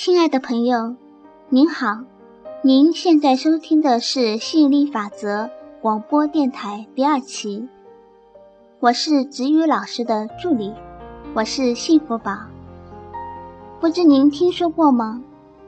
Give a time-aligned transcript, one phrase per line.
[0.00, 0.94] 亲爱的朋友，
[1.48, 1.98] 您好，
[2.62, 5.50] 您现在收听的是吸引力法则
[5.80, 7.66] 广播电台第二期，
[8.78, 10.72] 我是子宇老师的助理，
[11.34, 12.38] 我是幸福宝。
[13.80, 15.20] 不知您听说过吗？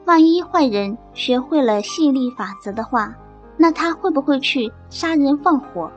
[0.05, 3.13] 万一坏人学会了吸引力法则的话，
[3.57, 5.91] 那他会不会去杀人放火？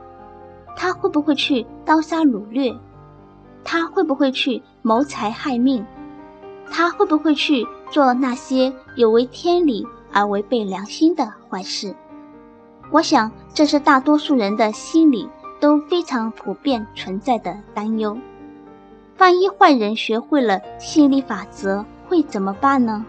[0.75, 2.77] 他会不会去刀杀掳掠？
[3.63, 5.85] 他会不会去谋财害命？
[6.69, 11.95] 他会不会去做那些有违天理而违背良心的坏事？
[12.91, 15.27] 我想，这是大多数人的心里
[15.59, 18.17] 都非常普遍存在的担忧。
[19.17, 23.05] 万一坏人学会了吸引力法则，会怎么办呢？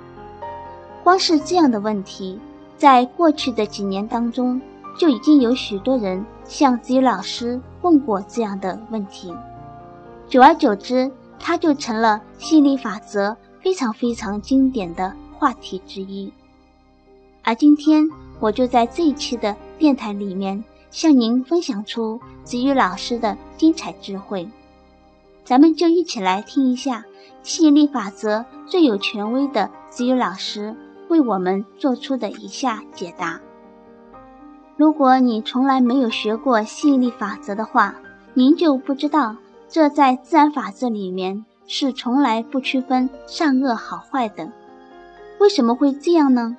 [1.02, 2.40] 光是这样的问题，
[2.76, 4.60] 在过去的几年当中，
[4.98, 9.34] 就已经有许多人向子宇老师问过这样的问题。
[10.28, 16.32] 久而久之，它就成了吸引力法则非常非常经典的话题之一。
[17.42, 18.08] 而今天，
[18.40, 24.48] 我就在这一期的电台里面，向您分享出子宇老师的精彩智慧。
[25.44, 27.04] 咱们就一起来听一下
[27.42, 30.74] 吸引力法则最有权威的子宇老师
[31.08, 33.40] 为我们做出的以下解答。
[34.76, 37.94] 如果你从来没有学过吸引力法则的话，
[38.34, 39.36] 您就不知道。
[39.68, 44.48] 这在自然法则里面是从来不区分善恶好坏的，
[45.38, 46.56] 为什么会这样呢？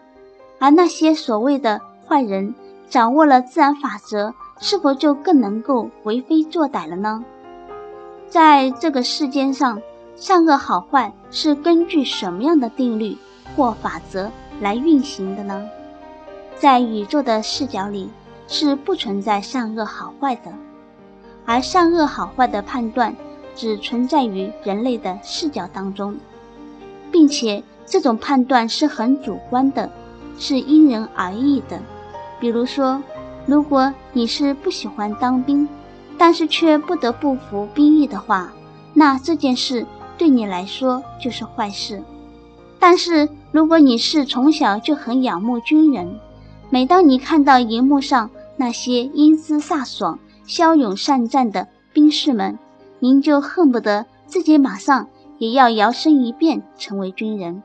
[0.59, 2.53] 而那些所谓的坏人
[2.89, 7.23] 掌握了自然法则，是否就更能够为非作歹了呢？
[8.27, 9.81] 在这个世间上，
[10.16, 13.17] 善恶好坏是根据什么样的定律
[13.55, 15.69] 或法则来运行的呢？
[16.55, 18.09] 在宇宙的视角里，
[18.47, 20.52] 是不存在善恶好坏的。
[21.45, 23.16] 而善恶好坏的判断
[23.58, 26.16] 只存在于人类的视角当中，
[27.11, 29.89] 并且这种判断是很主观的，
[30.37, 31.82] 是因人而异的。
[32.39, 33.02] 比如说，
[33.48, 35.67] 如果你是不喜欢当兵，
[36.17, 38.54] 但是却不得不服兵役的话，
[38.93, 39.86] 那这件事
[40.17, 42.03] 对你来说就是坏事。
[42.80, 46.20] 但是如果你是从小就很仰慕军人，
[46.70, 52.59] 每当你看到荧幕上那些英姿飒爽，骁勇善战的兵士们，
[52.99, 57.61] 您就恨不得自己马上也要摇身一变成为军人。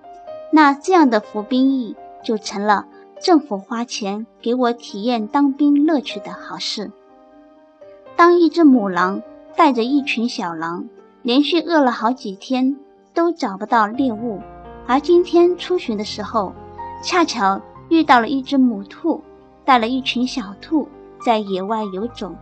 [0.52, 2.86] 那这样的服兵役就成了
[3.20, 6.90] 政府花钱给我体验当兵乐趣的好事。
[8.16, 9.22] 当一只母狼
[9.56, 10.86] 带着一群小狼，
[11.22, 12.76] 连续饿了好几天
[13.14, 14.40] 都找不到猎物，
[14.86, 16.52] 而今天出巡的时候，
[17.02, 19.22] 恰巧遇到了一只母兔
[19.64, 20.86] 带了一群小兔
[21.24, 22.34] 在野外游走。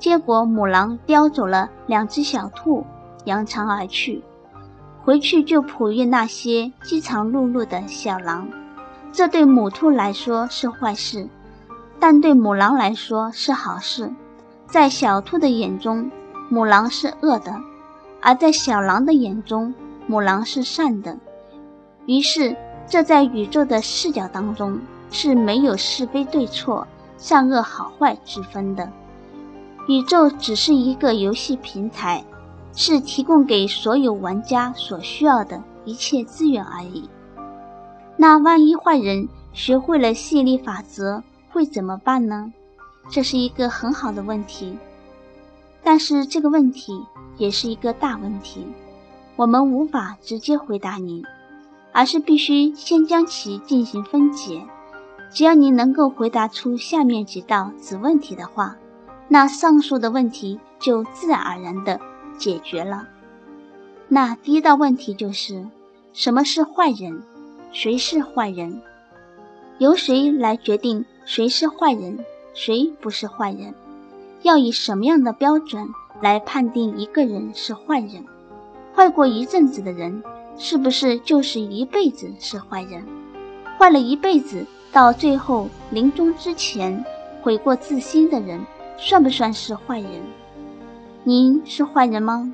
[0.00, 2.84] 结果母狼叼走了两只小兔，
[3.26, 4.22] 扬长而去。
[5.04, 8.48] 回去就哺育那些饥肠辘辘的小狼。
[9.12, 11.28] 这对母兔来说是坏事，
[11.98, 14.10] 但对母狼来说是好事。
[14.66, 16.10] 在小兔的眼中，
[16.48, 17.52] 母狼是恶的；
[18.22, 19.74] 而在小狼的眼中，
[20.06, 21.18] 母狼是善的。
[22.06, 22.56] 于是，
[22.86, 24.78] 这在宇宙的视角当中
[25.10, 26.86] 是没有是非对错、
[27.18, 28.88] 善恶好坏之分的。
[29.90, 32.24] 宇宙只是一个游戏平台，
[32.72, 37.10] 是提供给所有玩家所需要的一切资源而已。
[38.16, 41.20] 那万一坏人学会了吸引力法则，
[41.50, 42.52] 会怎么办呢？
[43.10, 44.78] 这是一个很好的问题，
[45.82, 47.04] 但是这个问题
[47.36, 48.64] 也是一个大问题，
[49.34, 51.24] 我们无法直接回答您，
[51.90, 54.64] 而是必须先将其进行分解。
[55.32, 58.76] 只要您能够回答出下面几道子问题的话。
[59.32, 62.00] 那上述的问题就自然而然的
[62.36, 63.06] 解决了。
[64.08, 65.64] 那第一道问题就是：
[66.12, 67.22] 什么是坏人？
[67.70, 68.82] 谁是坏人？
[69.78, 72.18] 由谁来决定谁是坏人，
[72.54, 73.72] 谁不是坏人？
[74.42, 75.88] 要以什么样的标准
[76.20, 78.24] 来判定一个人是坏人？
[78.92, 80.24] 坏过一阵子的人，
[80.58, 83.06] 是不是就是一辈子是坏人？
[83.78, 87.04] 坏了一辈子，到最后临终之前
[87.42, 88.60] 悔过自新的人？
[89.02, 90.10] 算不算是坏人？
[91.24, 92.52] 您是坏人吗？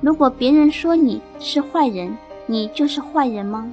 [0.00, 3.72] 如果别人说你是坏人，你就是坏人吗？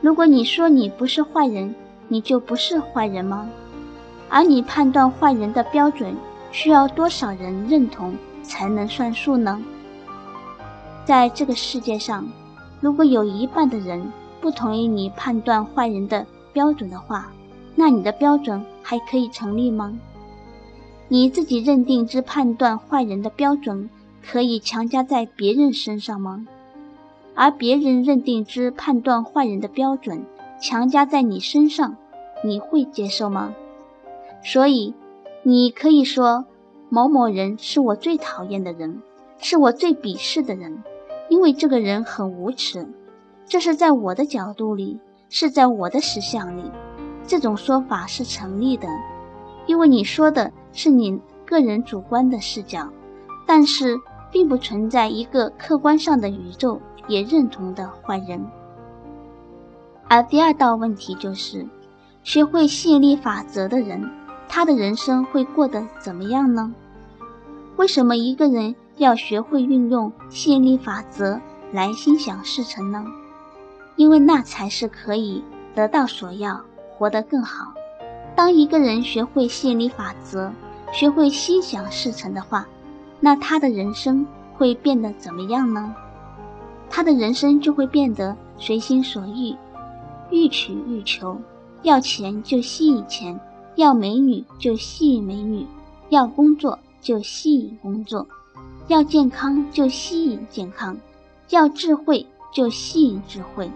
[0.00, 1.72] 如果你说你不是坏人，
[2.08, 3.48] 你就不是坏人吗？
[4.28, 6.16] 而你判断坏人的标准
[6.50, 8.12] 需要多少人认同
[8.42, 9.62] 才能算数呢？
[11.04, 12.26] 在这个世界上，
[12.80, 14.04] 如果有一半的人
[14.40, 17.30] 不同意你判断坏人的标准的话，
[17.76, 19.96] 那你的标准还可以成立吗？
[21.10, 23.88] 你自己认定之判断坏人的标准，
[24.22, 26.46] 可以强加在别人身上吗？
[27.34, 30.26] 而别人认定之判断坏人的标准
[30.60, 31.96] 强加在你身上，
[32.44, 33.54] 你会接受吗？
[34.44, 34.92] 所以，
[35.42, 36.44] 你可以说
[36.90, 39.00] 某某人是我最讨厌的人，
[39.38, 40.82] 是我最鄙视的人，
[41.30, 42.86] 因为这个人很无耻。
[43.46, 45.00] 这是在我的角度里，
[45.30, 46.70] 是在我的实相里，
[47.26, 48.88] 这种说法是成立的，
[49.68, 51.16] 因为你说的是你
[51.46, 52.88] 个人主观的视角，
[53.46, 53.96] 但是
[54.32, 56.80] 并不存在一个客观上的宇宙。
[57.06, 58.46] 也认同的坏人，
[60.08, 61.66] 而第二道问题就是，
[62.22, 64.06] 学会吸引力法则的人，
[64.46, 66.70] 他的人生会过得怎么样呢？
[67.76, 71.40] 为什么一个人要学会运用吸引力法则
[71.72, 73.02] 来心想事成呢？
[73.96, 75.42] 因为那才是可以
[75.74, 76.60] 得到所要，
[76.98, 77.72] 活得更好。
[78.38, 80.52] 当一个人学会吸引力法则，
[80.92, 82.64] 学会心想事成的话，
[83.18, 84.24] 那他的人生
[84.56, 85.92] 会变得怎么样呢？
[86.88, 89.56] 他的人生就会变得随心所欲，
[90.30, 91.36] 欲取欲求，
[91.82, 93.40] 要钱就吸引钱，
[93.74, 95.66] 要美女就吸引美女，
[96.10, 98.24] 要工作就吸引工作，
[98.86, 100.96] 要健康就吸引健康，
[101.50, 102.24] 要智慧
[102.54, 103.68] 就吸引智慧，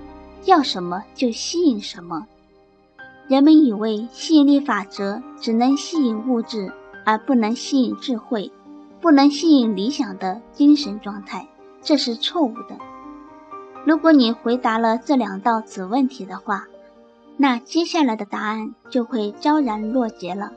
[0.45, 2.25] 要什么就吸引什么。
[3.33, 6.71] 人们以为吸引力法则只能吸引物质，
[7.07, 8.53] 而不能吸引智慧，
[9.01, 11.49] 不能吸引理想的精神状态，
[11.81, 12.77] 这是错误的。
[13.87, 16.67] 如果你回答了这两道子问题的话，
[17.39, 20.53] 那接下来的答案就会昭然若揭了。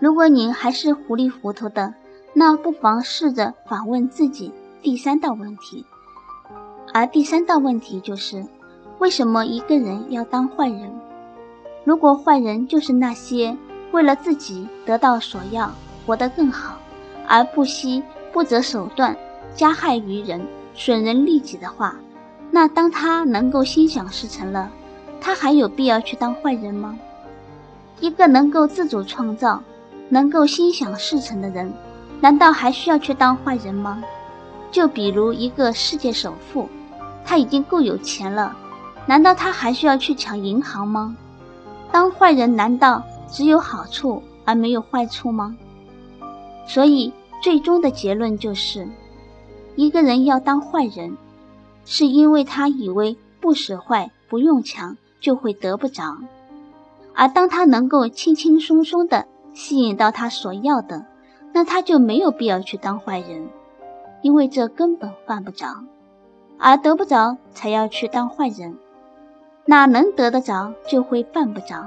[0.00, 1.92] 如果你还是糊里糊涂的，
[2.32, 4.50] 那不妨试着反问自己
[4.80, 5.84] 第三道问题。
[6.94, 8.42] 而第三道问题就是：
[8.98, 10.90] 为什么一个人要当坏人？
[11.84, 13.56] 如果坏人就是那些
[13.90, 15.70] 为了自己得到所要、
[16.06, 16.76] 活得更好，
[17.26, 18.02] 而不惜
[18.32, 19.16] 不择手段
[19.54, 21.96] 加害于人、损人利己的话，
[22.50, 24.70] 那当他能够心想事成了，
[25.20, 26.98] 他还有必要去当坏人吗？
[28.00, 29.62] 一个能够自主创造、
[30.08, 31.72] 能够心想事成的人，
[32.20, 34.02] 难道还需要去当坏人吗？
[34.70, 36.68] 就比如一个世界首富，
[37.24, 38.56] 他已经够有钱了，
[39.06, 41.16] 难道他还需要去抢银行吗？
[41.92, 45.56] 当坏人难道只有好处而没有坏处吗？
[46.66, 47.12] 所以
[47.42, 48.88] 最终的结论就是，
[49.76, 51.16] 一个人要当坏人。
[51.84, 56.16] 是因为他以为不使坏、不用强就会得不着，
[57.12, 61.04] 而当他能够轻轻松松的吸引到他所要的，
[61.52, 63.48] 那他就没有必要去当坏人，
[64.22, 65.66] 因为这根本犯不着，
[66.56, 68.78] 而得不着才要去当坏人，
[69.64, 71.86] 哪能得得着就会犯不着。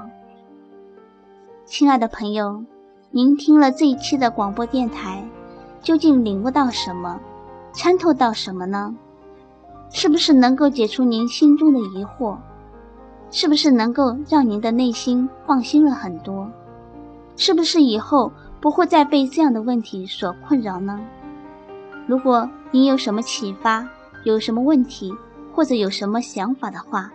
[1.66, 2.64] 亲爱的朋友，
[3.10, 5.22] 您听了这一期的广播电台，
[5.82, 7.20] 究竟领悟到什么，
[7.72, 8.94] 参透到什么呢？
[9.90, 12.36] 是不是能够解除您心中的疑惑？
[13.30, 16.50] 是不是能够让您的内心放心了很多？
[17.36, 20.98] 是不是以后不会再被这样的问题所困扰呢？
[22.06, 23.86] 如果您有什么启发，
[24.24, 25.12] 有什么问题，
[25.52, 27.12] 或者有什么想法的话，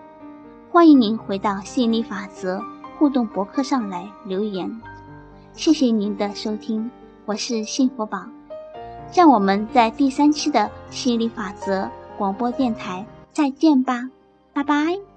[0.72, 2.64] 欢迎您回到吸引力法则
[2.98, 4.82] 互动博客上来留言。
[5.52, 6.90] 谢谢您的收听，
[7.26, 8.24] 我是幸福宝，
[9.14, 11.92] 让我们在第三期的吸引力法则。
[12.18, 14.10] 广播电台，再见吧，
[14.54, 15.11] 拜拜。